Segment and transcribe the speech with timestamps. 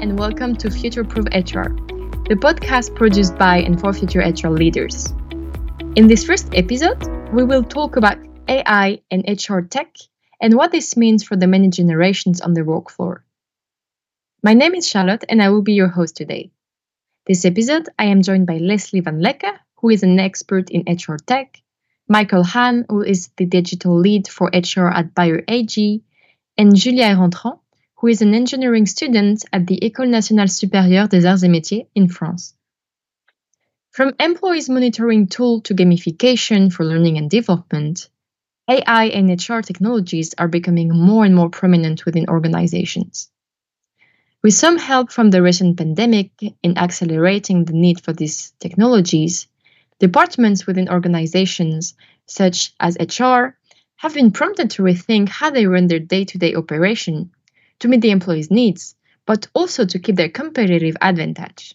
[0.00, 1.68] and welcome to Future Proof HR,
[2.24, 5.12] the podcast produced by and for future HR leaders.
[5.94, 8.16] In this first episode, we will talk about
[8.48, 9.94] AI and HR tech
[10.40, 13.26] and what this means for the many generations on the work floor.
[14.42, 16.50] My name is Charlotte, and I will be your host today.
[17.26, 21.60] This episode, I am joined by Lesley Vanleke, who is an expert in HR tech,
[22.08, 26.02] Michael Hahn, who is the digital lead for HR at Bayer AG,
[26.56, 27.58] and Julia Ehrentrant,
[28.00, 32.08] who is an engineering student at the École nationale supérieure des arts et métiers in
[32.08, 32.54] France.
[33.90, 38.08] From employees monitoring tool to gamification for learning and development,
[38.68, 43.28] AI and HR technologies are becoming more and more prominent within organizations.
[44.42, 46.30] With some help from the recent pandemic
[46.62, 49.46] in accelerating the need for these technologies,
[49.98, 51.92] departments within organizations,
[52.24, 53.58] such as HR,
[53.96, 57.30] have been prompted to rethink how they run their day to day operation
[57.80, 58.94] to meet the employees' needs,
[59.26, 61.74] but also to keep their competitive advantage.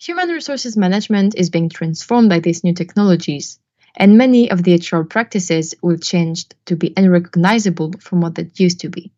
[0.00, 3.58] Human resources management is being transformed by these new technologies,
[3.96, 8.80] and many of the HR practices will change to be unrecognizable from what they used
[8.80, 9.12] to be.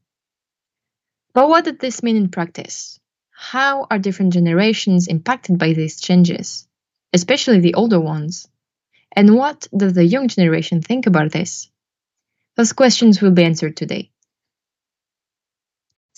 [1.33, 2.99] But what does this mean in practice?
[3.31, 6.67] How are different generations impacted by these changes,
[7.13, 8.49] especially the older ones?
[9.13, 11.71] And what does the young generation think about this?
[12.57, 14.11] Those questions will be answered today.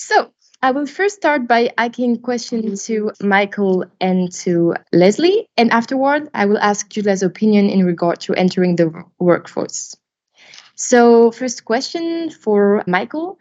[0.05, 6.29] So, I will first start by asking questions to Michael and to Lesley, and afterward,
[6.35, 9.95] I will ask Julia's opinion in regard to entering the workforce.
[10.75, 13.39] So, first question for Michael.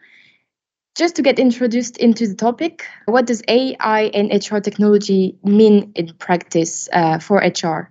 [0.94, 6.14] Just to get introduced into the topic, what does AI and HR technology mean in
[6.14, 7.90] practice uh, for HR?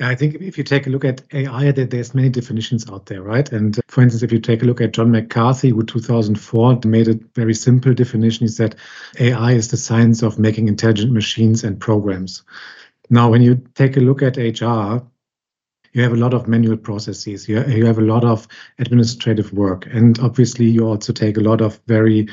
[0.00, 3.50] I think if you take a look at AI, there's many definitions out there, right?
[3.50, 7.08] And uh, for instance, if you take a look at John McCarthy, who 2004 made
[7.08, 8.76] a very simple definition, he said
[9.18, 12.42] AI is the science of making intelligent machines and programs.
[13.08, 15.02] Now, when you take a look at HR,
[15.92, 17.48] you have a lot of manual processes.
[17.48, 18.46] You, you have a lot of
[18.78, 19.86] administrative work.
[19.86, 22.28] And obviously, you also take a lot of very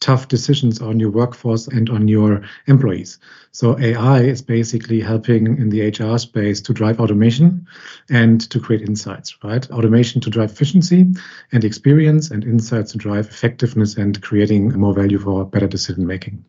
[0.00, 3.18] tough decisions on your workforce and on your employees.
[3.52, 7.66] So AI is basically helping in the HR space to drive automation
[8.08, 9.68] and to create insights, right?
[9.70, 11.06] Automation to drive efficiency
[11.52, 16.44] and experience and insights to drive effectiveness and creating more value for better decision making.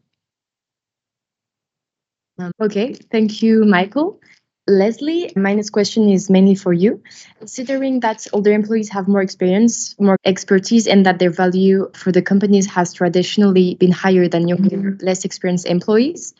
[2.37, 4.21] Um, okay, thank you, Michael.
[4.69, 7.01] Lesley, my next question is mainly for you.
[7.39, 12.21] Considering that older employees have more experience, more expertise, and that their value for the
[12.21, 15.05] companies has traditionally been higher than younger, mm-hmm.
[15.05, 16.33] less experienced employees,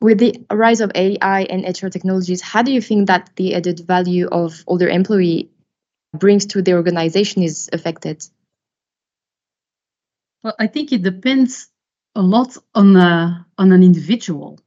[0.00, 3.80] with the rise of AI and HR technologies, how do you think that the added
[3.80, 5.50] value of older employee
[6.12, 8.24] brings to the organization is affected?
[10.42, 11.68] Well, I think it depends
[12.14, 14.60] a lot on a, on an individual.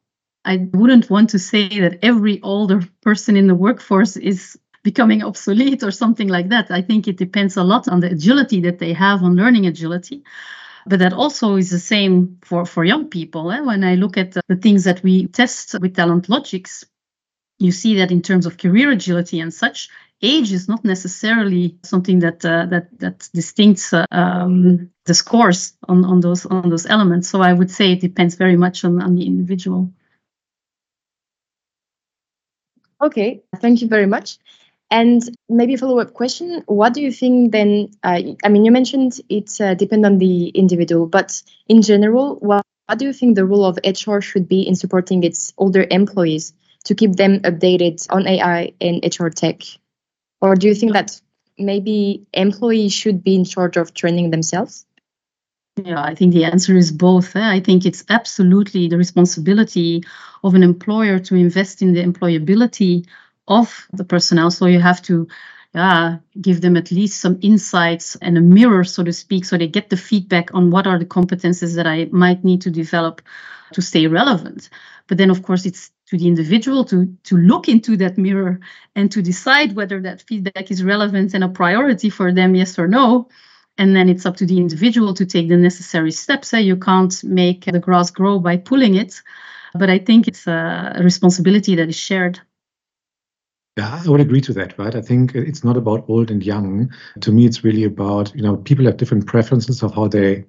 [0.44, 5.84] I wouldn't want to say that every older person in the workforce is becoming obsolete
[5.84, 6.72] or something like that.
[6.72, 10.24] I think it depends a lot on the agility that they have on learning agility.
[10.88, 13.52] But that also is the same for, for young people.
[13.52, 13.62] Eh?
[13.62, 16.84] When I look at the, the things that we test with Talent Logics,
[17.59, 19.90] you see that in terms of career agility and such,
[20.23, 26.03] age is not necessarily something that uh, that that distincts uh, um, the scores on,
[26.06, 27.29] on those on those elements.
[27.29, 29.91] So I would say it depends very much on, on the individual.
[33.01, 34.38] Okay, thank you very much.
[34.91, 37.91] And maybe a follow up question What do you think then?
[38.03, 42.66] Uh, I mean, you mentioned it uh, depends on the individual, but in general, what,
[42.88, 46.53] what do you think the role of HR should be in supporting its older employees
[46.85, 49.61] to keep them updated on AI and HR tech?
[50.41, 51.19] Or do you think that
[51.57, 54.85] maybe employees should be in charge of training themselves?
[55.78, 57.36] Yeah, I think the answer is both.
[57.36, 57.50] Eh?
[57.50, 60.04] I think it's absolutely the responsibility
[60.44, 63.08] of an employer to invest in the employability
[63.48, 64.52] of the personnel.
[64.52, 65.28] So you have to
[65.73, 69.68] yeah, give them at least some insights and a mirror, so to speak, so they
[69.68, 73.22] get the feedback on what are the competences that I might need to develop
[73.72, 74.70] to stay relevant.
[75.08, 78.59] But then, of course, it's to the individual to, to look into that mirror
[78.97, 82.90] and to decide whether that feedback is relevant and a priority for them, yes or
[82.90, 83.29] no
[83.78, 86.53] and then it's up to the individual to take the necessary steps.
[86.53, 86.59] Eh?
[86.59, 89.22] You can't make the grass grow by pulling it,
[89.73, 92.40] but I think it's a responsibility that is shared.
[93.78, 94.94] Yeah, I would agree to that, right?
[94.94, 96.91] I think it's not about old and young.
[97.22, 100.44] To me, it's really about, you know, people have different preferences of how they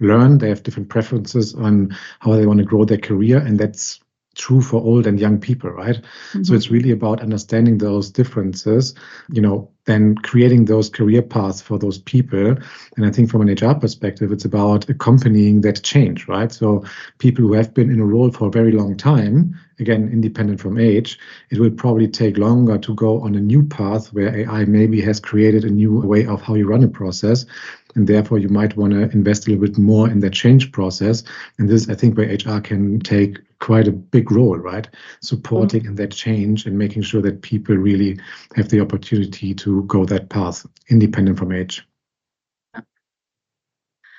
[0.00, 0.38] learn.
[0.38, 3.38] They have different preferences on how they want to grow their career.
[3.38, 4.00] And that's
[4.38, 5.96] true for old and young people, right?
[5.96, 6.44] Mm-hmm.
[6.44, 8.94] So it's really about understanding those differences,
[9.30, 12.56] you know, then creating those career paths for those people.
[12.96, 16.52] And I think from an HR perspective, it's about accompanying that change, right?
[16.52, 16.84] So
[17.18, 20.78] people who have been in a role for a very long time, again, independent from
[20.78, 21.18] age,
[21.50, 25.20] it will probably take longer to go on a new path where AI maybe has
[25.20, 27.46] created a new way of how you run a process.
[27.94, 31.22] And therefore, you might want to invest a little bit more in that change process.
[31.58, 34.88] And this, I think, where HR can take quite a big role, right?
[35.20, 35.90] Supporting mm-hmm.
[35.90, 38.18] in that change and making sure that people really
[38.56, 41.86] have the opportunity to go that path, independent from age.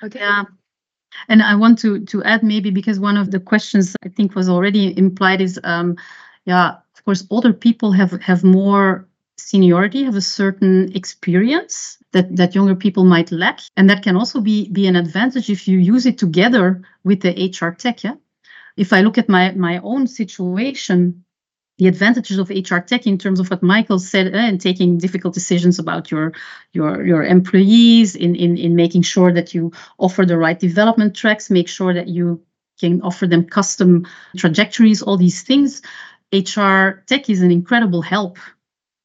[0.04, 0.20] Okay.
[0.20, 0.44] Yeah.
[1.28, 4.48] And I want to to add maybe because one of the questions I think was
[4.48, 5.98] already implied is um
[6.46, 9.09] yeah, of course older people have have more
[9.42, 13.60] seniority, have a certain experience that, that younger people might lack.
[13.78, 17.32] And that can also be, be an advantage if you use it together with the
[17.32, 18.04] HR tech.
[18.04, 18.16] Yeah?
[18.78, 21.24] If I look at my, my own situation,
[21.80, 25.34] the advantages of HR tech in terms of what Michael said uh, and taking difficult
[25.34, 26.34] decisions about your
[26.74, 31.50] your your employees in, in in making sure that you offer the right development tracks,
[31.50, 32.44] make sure that you
[32.82, 34.06] can offer them custom
[34.36, 35.82] trajectories, all these things.
[36.34, 38.38] HR tech is an incredible help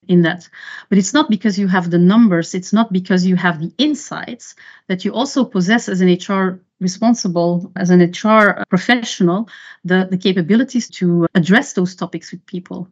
[0.08, 0.48] in that.
[0.88, 4.54] But it's not because you have the numbers, it's not because you have the insights
[4.88, 9.48] that you also possess as an HR responsible, as an HR professional,
[9.84, 12.88] the, the capabilities to address those topics with people.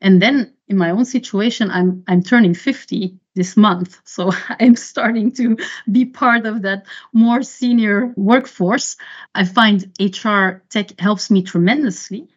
[0.00, 4.00] And then in my own situation, I'm I'm turning 50 this month.
[4.04, 5.56] So I'm starting to
[5.90, 8.96] be part of that more senior workforce.
[9.34, 12.28] I find HR tech helps me tremendously,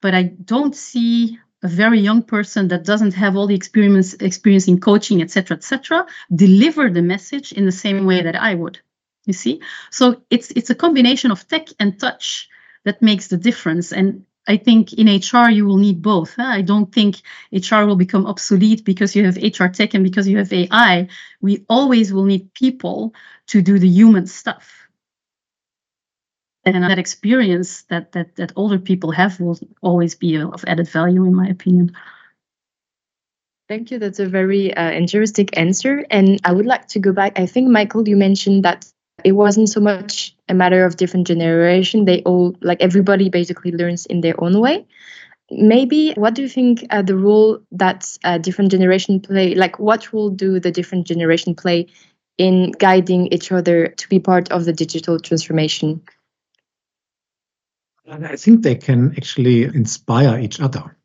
[0.00, 4.68] but I don't see a very young person that doesn't have all the experience experience
[4.68, 8.80] in coaching etc etc deliver the message in the same way that i would
[9.24, 9.60] you see
[9.90, 12.48] so it's it's a combination of tech and touch
[12.84, 16.38] that makes the difference and I think in HR you will need both.
[16.38, 17.20] I don't think
[17.50, 21.08] HR will become obsolete because you have HR tech and because you have AI.
[21.40, 23.12] We always will need people
[23.48, 24.85] to do the human stuff
[26.66, 31.24] and that experience that that that older people have will always be of added value
[31.24, 31.92] in my opinion.
[33.68, 33.98] Thank you.
[33.98, 36.04] That's a very uh, interesting answer.
[36.10, 37.38] And i would like to go back.
[37.38, 38.86] I think michael you mentioned that
[39.24, 42.04] it wasn't so much a matter of different generation.
[42.04, 44.86] They all like everybody basically learns in their own way.
[45.50, 50.12] Maybe what do you think uh, the role that uh, different generation play like what
[50.12, 51.86] role do the different generation play
[52.36, 56.02] in guiding each other to be part of the digital transformation
[58.08, 60.96] I think they can actually inspire each other.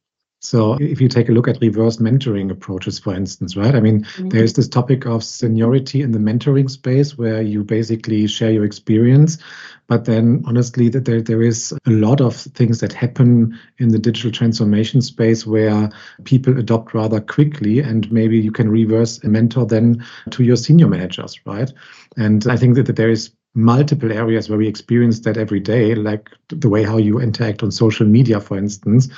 [0.43, 3.75] So if you take a look at reverse mentoring approaches, for instance, right?
[3.75, 4.29] I mean, mm-hmm.
[4.29, 9.37] there's this topic of seniority in the mentoring space where you basically share your experience.
[9.85, 13.99] But then honestly, that there, there is a lot of things that happen in the
[13.99, 15.91] digital transformation space where
[16.23, 20.87] people adopt rather quickly and maybe you can reverse a mentor then to your senior
[20.87, 21.71] managers, right?
[22.17, 25.93] And I think that, that there is multiple areas where we experience that every day,
[25.93, 29.09] like the way how you interact on social media, for instance.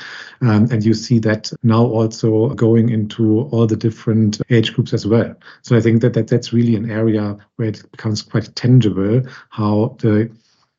[0.41, 5.05] Um, and you see that now also going into all the different age groups as
[5.05, 5.35] well.
[5.61, 9.95] So I think that, that that's really an area where it becomes quite tangible how
[9.99, 10.31] the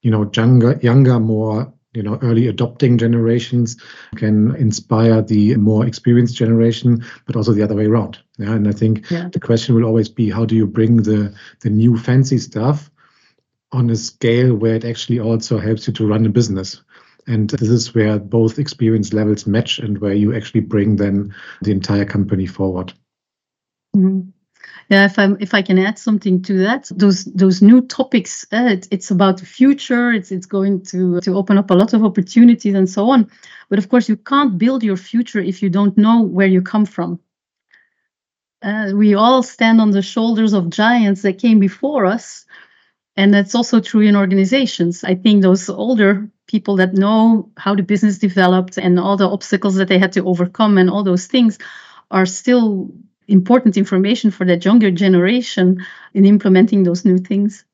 [0.03, 3.77] you know younger younger more you know early adopting generations
[4.17, 8.73] can inspire the more experienced generation but also the other way around yeah and i
[8.73, 9.29] think yeah.
[9.33, 12.91] the question will always be how do you bring the the new fancy stuff
[13.75, 16.83] on a scale where it actually also helps you to run a business.
[17.27, 21.73] And this is where both experience levels match and where you actually bring then the
[21.73, 22.93] entire company forward.
[23.97, 24.31] Mm-hmm.
[24.91, 28.69] Yeah, if I if I can add something to that, those those new topics, uh,
[28.73, 30.13] it, it's about the future.
[30.13, 33.31] It's it's going to to open up a lot of opportunities and so on.
[33.71, 36.85] But of course, you can't build your future if you don't know where you come
[36.85, 37.19] from.
[38.63, 42.47] Uh, we all stand on the shoulders of giants that came before us,
[43.17, 45.05] and that's also true in organizations.
[45.05, 49.77] I think those older people that know how the business developed and all the obstacles
[49.77, 51.59] that they had to overcome and all those things
[52.11, 52.91] are still
[53.29, 57.65] important information for that younger generation in implementing those new things.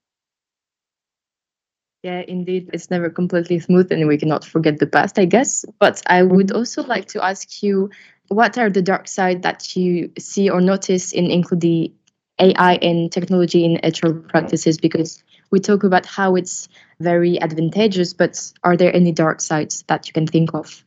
[2.03, 5.67] Yeah, indeed, it's never completely smooth, and we cannot forget the past, I guess.
[5.79, 7.91] But I would also like to ask you
[8.29, 11.93] what are the dark side that you see or notice in including
[12.41, 14.79] AI and technology in HR practices?
[14.79, 16.69] Because we talk about how it's
[17.01, 20.85] very advantageous, but are there any dark sides that you can think of?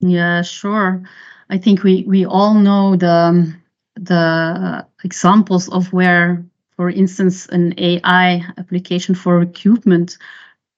[0.00, 1.02] Yeah, sure.
[1.48, 3.54] I think we we all know the
[3.94, 6.44] the examples of where,
[6.76, 10.18] for instance, an AI application for recruitment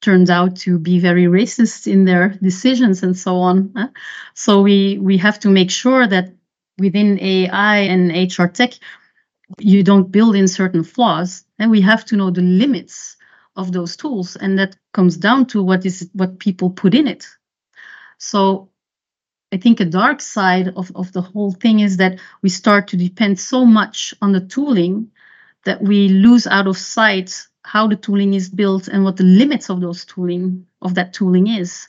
[0.01, 3.75] turned out to be very racist in their decisions and so on.
[4.35, 6.33] So we we have to make sure that
[6.79, 8.75] within AI and HR tech,
[9.59, 13.17] you don't build in certain flaws, and we have to know the limits
[13.57, 17.27] of those tools, and that comes down to what is what people put in it.
[18.19, 18.71] So
[19.53, 22.97] I think a dark side of, of the whole thing is that we start to
[22.97, 25.11] depend so much on the tooling
[25.65, 29.69] that we lose out of sight how the tooling is built and what the limits
[29.69, 31.89] of those tooling of that tooling is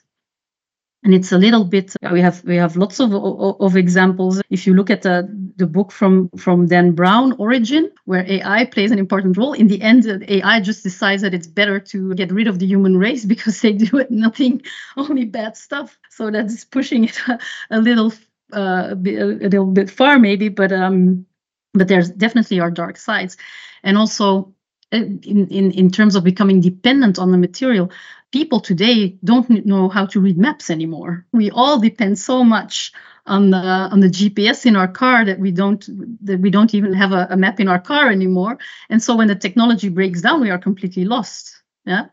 [1.03, 4.41] and it's a little bit we have we have lots of of examples.
[4.49, 8.91] If you look at the, the book from from dan brown origin where ai plays
[8.91, 12.47] an important role in the end ai just decides that it's better to get rid
[12.47, 14.61] of the human race because they do nothing
[14.97, 15.97] only bad stuff.
[16.09, 17.39] So that's pushing it a,
[17.71, 18.13] a little
[18.51, 21.25] uh, a, little bit far maybe but um
[21.73, 23.37] but there's definitely are dark sides.
[23.83, 24.53] And also
[24.91, 27.91] uh, in, in, in terms of becoming dependent on the material,
[28.31, 31.25] people today don't know how to read maps anymore.
[31.31, 32.91] We all depend so much
[33.25, 35.85] on the on the GPS in our car that we don't
[36.25, 38.57] that we don't even have a, a map in our car anymore.
[38.89, 41.61] And so when the technology breaks down, we are completely lost.
[41.85, 42.07] Yeah.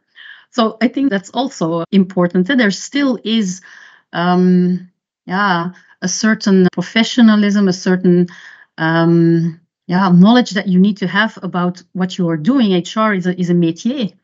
[0.50, 2.46] So I think that's also important.
[2.48, 3.60] That there still is,
[4.12, 4.90] um,
[5.26, 8.28] yeah, a certain professionalism, a certain
[8.78, 12.72] um, yeah, knowledge that you need to have about what you are doing.
[12.72, 14.14] HR is a, is a métier.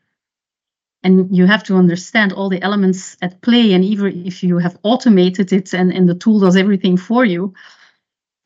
[1.03, 3.73] And you have to understand all the elements at play.
[3.73, 7.53] And even if you have automated it and, and the tool does everything for you,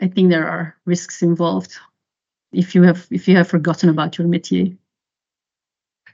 [0.01, 1.77] I think there are risks involved
[2.51, 4.77] if you have if you have forgotten about your métier.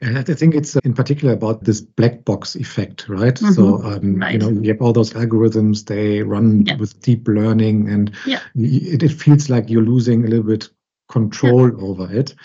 [0.01, 3.35] And I think it's uh, in particular about this black box effect, right?
[3.35, 3.51] Mm-hmm.
[3.53, 4.33] So, um, right.
[4.33, 6.75] you know, you have all those algorithms, they run yeah.
[6.75, 8.41] with deep learning, and yeah.
[8.55, 10.69] it, it, feels like you're losing a little bit
[11.13, 11.83] control yeah.
[11.83, 12.35] over it.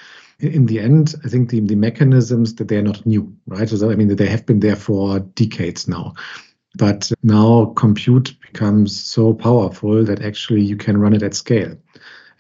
[0.41, 3.69] In the end, I think the, the mechanisms that they're not new, right?
[3.69, 6.15] So, I mean, they have been there for decades now.
[6.77, 11.77] But now compute becomes so powerful that actually you can run it at scale.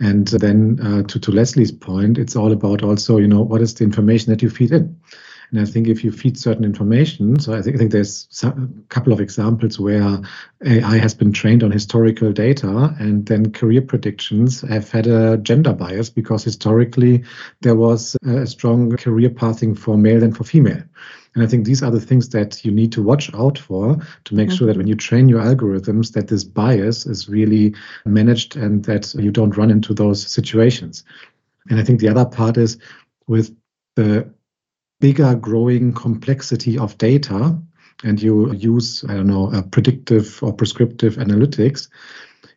[0.00, 3.74] And then uh, to, to Lesley's point, it's all about also, you know, what is
[3.74, 4.96] the information that you feed in?
[5.50, 8.52] And I think if you feed certain information, so I think, I think there's a
[8.90, 10.20] couple of examples where
[10.64, 15.72] AI has been trained on historical data, and then career predictions have had a gender
[15.72, 17.24] bias because historically
[17.62, 20.82] there was a strong career pathing for male than for female.
[21.34, 24.34] And I think these are the things that you need to watch out for to
[24.34, 24.56] make mm-hmm.
[24.56, 27.74] sure that when you train your algorithms, that this bias is really
[28.04, 31.04] managed and that you don't run into those situations.
[31.70, 32.78] And I think the other part is
[33.26, 33.54] with
[33.94, 34.28] the
[35.00, 37.58] bigger growing complexity of data
[38.04, 41.88] and you use, I don't know, predictive or prescriptive analytics,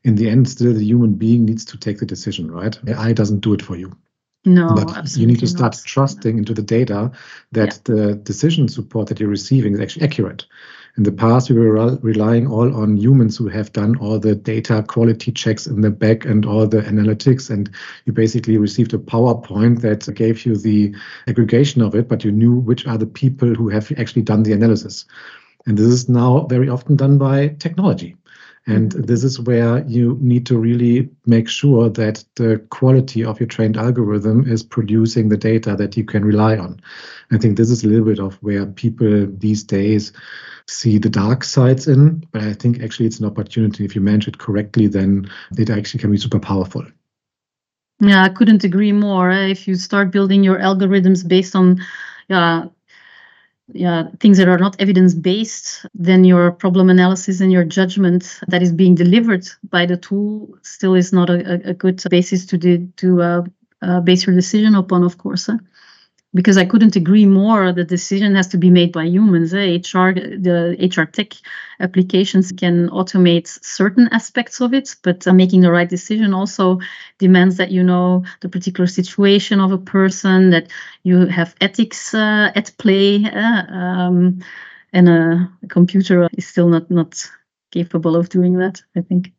[0.04, 2.78] in the end, still the human being needs to take the decision, right?
[2.88, 3.96] AI doesn't do it for you.
[4.44, 5.84] No, but you need to start not.
[5.86, 7.12] trusting into the data
[7.52, 7.96] that yeah.
[7.96, 10.48] the decision support that you're receiving is actually accurate.
[10.98, 14.84] In the past, we were relying all on humans who have done all the data
[14.86, 17.50] quality checks in the back and all the analytics.
[17.50, 17.70] And
[18.06, 20.94] you basically received a PowerPoint that gave you the
[21.28, 24.52] aggregation of it, but you knew which are the people who have actually done the
[24.54, 25.06] analysis.
[25.66, 28.18] And this is now very often done by technology.
[28.68, 33.48] And this is where you need to really make sure that the quality of your
[33.48, 36.80] trained algorithm is producing the data that you can rely on.
[37.32, 40.14] I think this is a little bit of where people these days
[40.68, 43.84] see the dark sides in, but I think actually it's an opportunity.
[43.84, 46.86] If you manage it correctly, then it actually can be super powerful.
[48.00, 49.32] Yeah, I couldn't agree more.
[49.32, 49.48] Eh?
[49.48, 51.80] If you start building your algorithms based on
[52.30, 52.66] yeah,
[53.74, 58.62] yeah, things that are not evidence based, then your problem analysis and your judgment that
[58.62, 62.88] is being delivered by the tool still is not a, a good basis to do,
[62.98, 63.42] to uh,
[63.82, 65.48] uh, base your decision upon, of course.
[65.48, 65.58] Huh?
[66.34, 67.74] Because I couldn't agree more.
[67.74, 69.54] The decision has to be made by humans.
[69.54, 69.78] Eh?
[69.78, 71.34] HR, the HR tech
[71.80, 76.80] applications can automate certain aspects of it, but uh, making the right decision also
[77.18, 80.68] demands that you know the particular situation of a person, that
[81.04, 84.42] you have ethics uh, at play, uh, um,
[84.94, 87.30] and a, a computer is still not not
[87.72, 88.82] capable of doing that.
[88.96, 89.34] I think.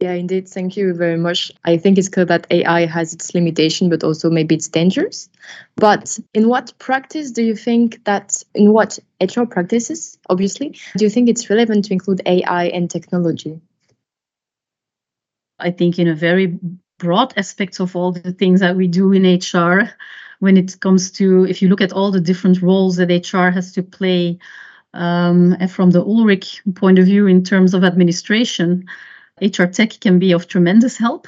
[0.00, 0.48] Yeah, indeed.
[0.48, 1.52] Thank you very much.
[1.64, 5.28] I think it's clear that AI has its limitation, but also maybe its dangers.
[5.76, 11.10] But in what practice do you think that, in what HR practices, obviously, do you
[11.10, 13.60] think it's relevant to include AI and technology?
[15.60, 16.58] I think in a very
[16.98, 19.90] broad aspects of all the things that we do in HR,
[20.40, 23.72] when it comes to, if you look at all the different roles that HR has
[23.72, 24.38] to play,
[24.92, 28.86] um, and from the Ulrich point of view in terms of administration,
[29.40, 31.26] HR tech can be of tremendous help.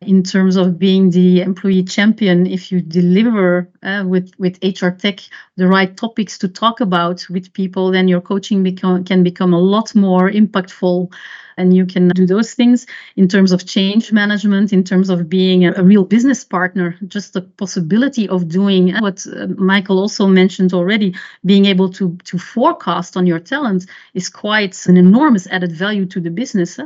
[0.00, 5.20] in terms of being the employee champion if you deliver uh, with with hr tech
[5.56, 9.58] the right topics to talk about with people then your coaching become, can become a
[9.58, 11.12] lot more impactful
[11.56, 15.66] and you can do those things in terms of change management in terms of being
[15.66, 20.72] a, a real business partner just the possibility of doing what uh, michael also mentioned
[20.72, 26.06] already being able to to forecast on your talent is quite an enormous added value
[26.06, 26.78] to the business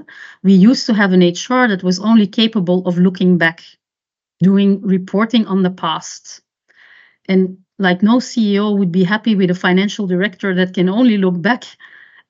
[0.43, 3.63] we used to have an hr that was only capable of looking back,
[4.41, 6.42] doing reporting on the past.
[7.29, 11.41] And like no CEO would be happy with a financial director that can only look
[11.41, 11.65] back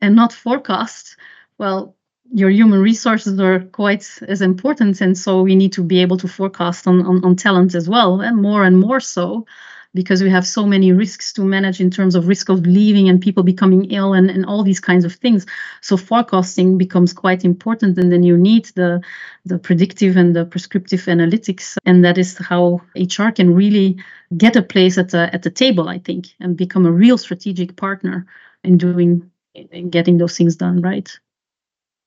[0.01, 1.17] and not forecast.
[1.59, 1.95] Well,
[2.33, 5.01] your human resources are quite as important.
[5.01, 8.21] And so we need to be able to forecast on, on, on talent as well,
[8.21, 9.47] and more and more so
[9.95, 13.21] because we have so many risks to manage in terms of risk of leaving and
[13.21, 15.47] people becoming ill and, and all these kinds of things.
[15.81, 19.03] So forecasting becomes quite important and then you need the
[19.45, 21.77] the predictive and the prescriptive analytics.
[21.85, 23.97] And that is how HR can really
[24.37, 27.77] get a place at the at the table, I think, and become a real strategic
[27.77, 28.27] partner
[28.65, 31.11] in doing in getting those things done right.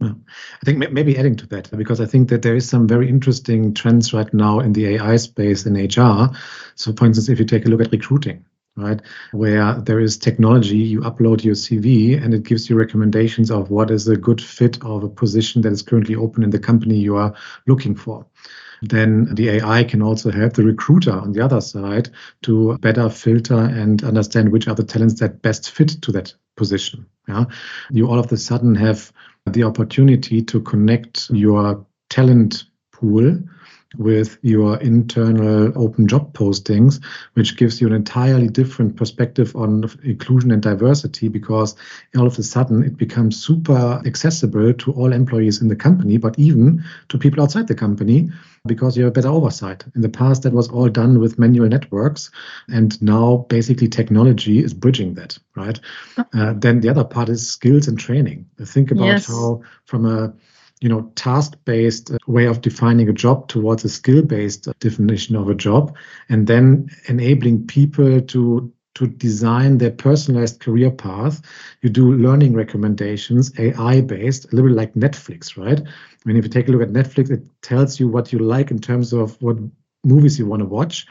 [0.02, 0.14] Yeah.
[0.62, 3.74] I think maybe adding to that, because I think that there is some very interesting
[3.74, 6.36] trends right now in the AI space in HR.
[6.76, 8.44] So, for instance, if you take a look at recruiting,
[8.76, 13.70] right, where there is technology, you upload your CV and it gives you recommendations of
[13.72, 16.98] what is a good fit of a position that is currently open in the company
[16.98, 17.34] you are
[17.66, 18.26] looking for
[18.82, 22.10] then the AI can also help the recruiter on the other side
[22.44, 27.06] to better filter and understand which are the talents that best fit to that position.
[27.28, 27.46] Yeah,
[27.90, 29.12] you all of a sudden have
[29.46, 33.40] the opportunity to connect your talent pool
[33.98, 40.52] with your internal open job postings, which gives you an entirely different perspective on inclusion
[40.52, 41.76] and diversity because
[42.18, 46.38] all of a sudden it becomes super accessible to all employees in the company, but
[46.40, 48.30] even to people outside the company
[48.66, 49.84] because you have better oversight.
[49.96, 52.32] In the past, that was all done with manual networks,
[52.68, 55.80] and now basically technology is bridging that, right?
[56.34, 58.46] Uh, then the other part is skills and training.
[58.60, 59.28] Think about yes.
[59.28, 60.34] how, from a
[60.82, 65.50] you know task-based uh, way of defining a job towards a skill-based uh, definition of
[65.50, 65.96] a job,
[66.30, 71.42] and then enabling people to to design their personalized career path.
[71.82, 75.82] You do learning recommendations, AI based, a little bit like Netflix, right?
[75.82, 78.72] I mean, if you take a look at Netflix, it tells you what you like
[78.72, 79.58] in terms of what
[80.06, 81.06] movies you want to watch.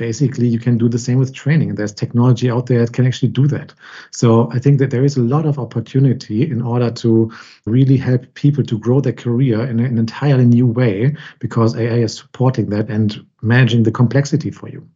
[0.00, 1.74] Basically, you can do the same with training.
[1.74, 3.74] There's technology out there that can actually do that.
[4.10, 7.30] So I think that there is a lot of opportunity in order to
[7.66, 12.14] really help people to grow their career in an entirely new way because AI is
[12.16, 14.88] supporting that and managing the complexity for you.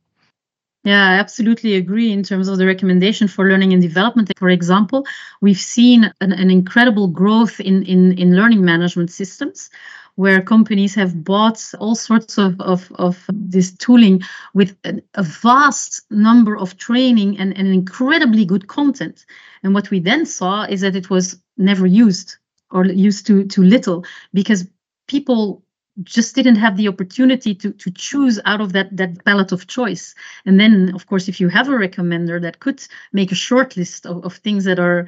[0.85, 4.33] Yeah, I absolutely agree in terms of the recommendation for learning and development.
[4.39, 5.07] For example,
[5.43, 9.69] we've seen an, an incredible growth in, in, in learning management systems
[10.17, 14.23] where companies have bought all sorts of, of, of this tooling
[14.55, 19.27] with a, vast number of training and, and incredibly good content.
[19.63, 22.37] And what we then saw is that it was never used
[22.71, 24.67] or used to, to little because
[25.09, 25.65] people
[26.03, 30.13] just didn't have the opportunity to to choose out of that that palette of choice
[30.45, 34.05] and then of course if you have a recommender that could make a short list
[34.05, 35.07] of, of things that are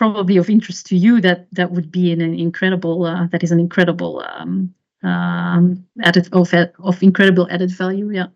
[0.00, 3.52] probably of interest to you that that would be an, an incredible uh, that is
[3.52, 8.28] an incredible um, um, added of of incredible added value yeah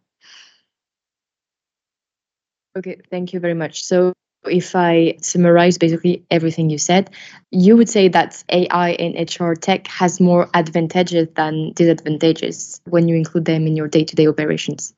[2.77, 4.12] okay thank you very much so
[4.44, 7.09] if I summarize basically everything you said,
[7.50, 13.16] you would say that AI in HR tech has more advantages than disadvantages when you
[13.16, 14.92] include them in your day-to-day operations.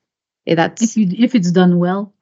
[0.45, 2.13] That's if you if it's done well.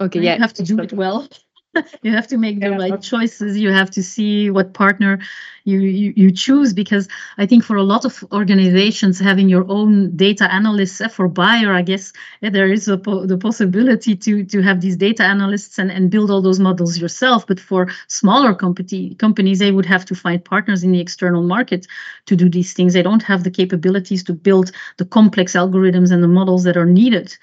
[0.00, 1.28] Okay, yeah, you have to do it well.
[2.02, 3.58] you have to make the right choices.
[3.58, 5.18] You have to see what partner
[5.64, 7.08] you, you, you choose because
[7.38, 11.72] i think for a lot of organizations having your own data analysts eh, for Bayer
[11.72, 15.78] i guess yeah, there is a po- the possibility to to have these data analysts
[15.78, 17.46] and, and build all those models yourself.
[17.46, 21.86] But for smaller company, companies they would have to find partners in the external market
[22.26, 22.94] to do these things.
[22.94, 26.86] They don't have the capabilities to build the complex algorithms and the models that are
[26.86, 27.36] needed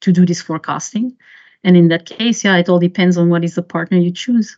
[0.00, 1.16] to do this forecasting
[1.66, 4.56] and in that case, yeah, it all depends on what is the partner you choose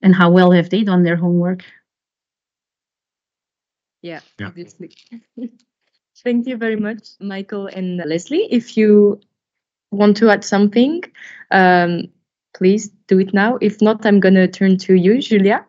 [0.00, 1.62] and how well have they done their homework.
[4.00, 4.46] Yeah, yeah.
[4.46, 4.92] obviously.
[6.24, 8.48] Thank you very much, Michael and Lesley.
[8.50, 9.20] If you
[9.90, 11.02] want to add something,
[11.50, 12.04] um,
[12.54, 13.58] please do it now.
[13.60, 15.66] If not, I'm going to turn to you, Julia.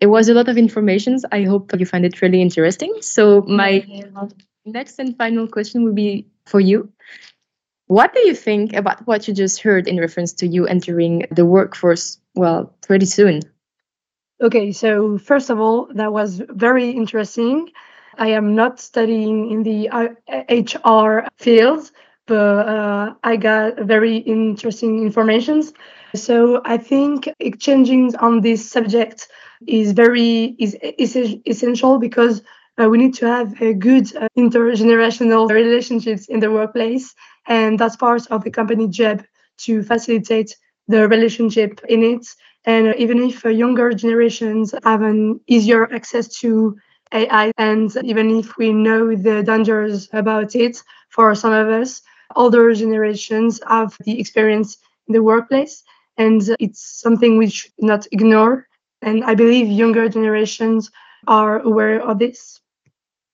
[0.00, 1.18] It was a lot of information.
[1.30, 2.96] I hope you find it really interesting.
[3.00, 3.86] So, my
[4.66, 6.92] next and final question will be for you.
[7.88, 11.46] What do you think about what you just heard in reference to you entering the
[11.46, 13.40] workforce, well, pretty soon?
[14.42, 17.70] Okay, so first of all, that was very interesting.
[18.18, 19.88] I am not studying in the
[20.50, 21.90] HR uh, field,
[22.26, 25.72] but uh, I got very interesting informations.
[26.14, 29.28] So I think exchanging on this subject
[29.66, 32.42] is very is, is essential because
[32.80, 37.14] uh, we need to have a good uh, intergenerational relationships in the workplace,
[37.46, 39.22] and that's part of the company job
[39.58, 40.54] to facilitate
[40.86, 42.26] the relationship in it.
[42.64, 46.76] And even if uh, younger generations have an easier access to
[47.12, 52.02] AI, and even if we know the dangers about it for some of us,
[52.36, 55.82] older generations have the experience in the workplace,
[56.16, 58.66] and it's something we should not ignore.
[59.02, 60.90] And I believe younger generations
[61.26, 62.60] are aware of this.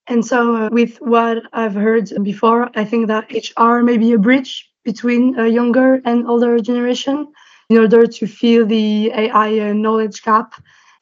[0.07, 4.19] And so, uh, with what I've heard before, I think that HR may be a
[4.19, 7.33] bridge between a younger and older generation
[7.71, 10.55] in order to fill the AI uh, knowledge gap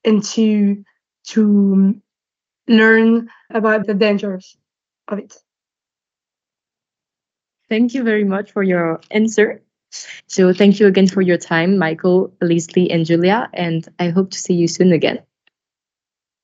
[0.05, 0.85] and to
[1.29, 1.95] to
[2.69, 4.57] learn about the dangers
[5.09, 5.37] of it.
[7.69, 9.63] Thank you very much for your answer.
[10.27, 14.39] So thank you again for your time, Michael, Lesley, and Julia, and I hope to
[14.39, 15.21] see you soon again.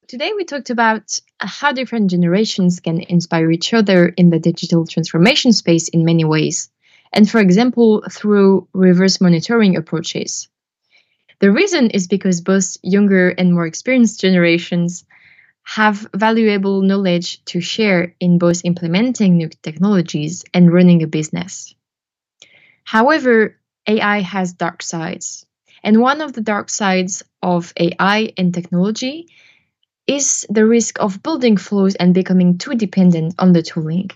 [0.08, 5.52] Today we talked about how different generations can inspire each other in the digital transformation
[5.52, 6.70] space in many ways,
[7.12, 10.48] and for example, through reverse mentoring approaches.
[11.40, 15.04] The reason is because both younger and more experienced generations
[15.64, 21.74] have valuable knowledge to share in both implementing new technologies and running a business.
[22.82, 25.44] However, AI has dark sides.
[25.82, 29.28] And one of the dark sides of AI and technology
[30.08, 34.10] is the risk of building flows and becoming too dependent on the tooling.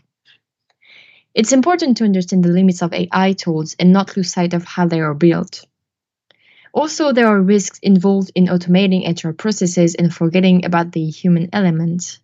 [1.35, 4.87] It's important to understand the limits of AI tools and not lose sight of how
[4.87, 5.65] they are built.
[6.73, 12.19] Also, there are risks involved in automating HR processes and forgetting about the human element.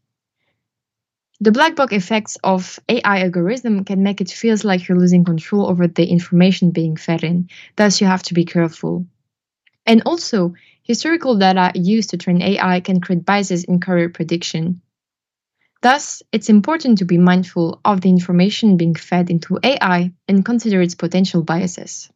[1.40, 5.66] The black box effects of AI algorithm can make it feel like you're losing control
[5.66, 7.48] over the information being fed in.
[7.76, 9.06] Thus, you have to be careful.
[9.86, 10.54] And also,
[10.88, 14.80] historical data used to train AI can create biases in career prediction.
[15.82, 20.80] Thus, it's important to be mindful of the information being fed into AI and consider
[20.80, 22.10] its potential biases.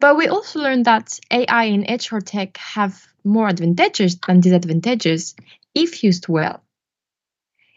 [0.00, 5.36] But we also learned that AI in HR tech have more advantages than disadvantages
[5.74, 6.62] if used well.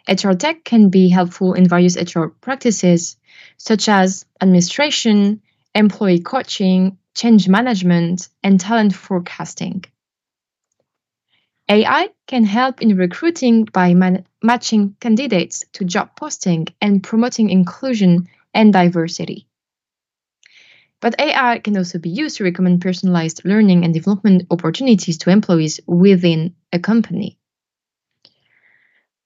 [0.08, 3.18] HR tech can be helpful in various HR practices,
[3.58, 5.42] such as administration,
[5.76, 9.84] employee coaching, change management, and talent forecasting.
[11.70, 18.28] AI can help in recruiting by man- matching candidates to job posting and promoting inclusion
[18.54, 19.48] and diversity.
[21.00, 25.80] But AI can also be used to recommend personalized learning and development opportunities to employees
[25.88, 27.40] within a company.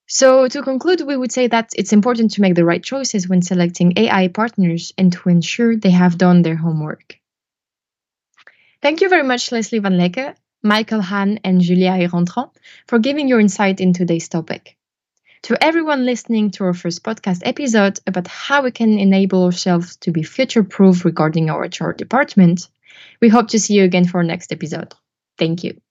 [0.07, 3.41] So, to conclude, we would say that it's important to make the right choices when
[3.41, 7.19] selecting AI partners and to ensure they have done their homework.
[8.85, 12.51] Thank you very much, Lesley Vanleke, Michael Hahn, and Julia Ehrentrant,
[12.85, 14.77] for giving your insight in today's topic.
[15.41, 20.11] To everyone listening to our first podcast episode about how we can enable ourselves to
[20.11, 22.67] be future proof regarding our HR department,
[23.19, 24.93] we hope to see you again for our next episode.
[25.39, 25.81] Thank you.